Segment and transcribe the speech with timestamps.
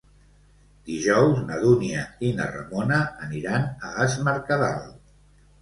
[0.89, 2.97] Dijous na Dúnia i na Ramona
[3.29, 4.85] aniran a Es Mercadal.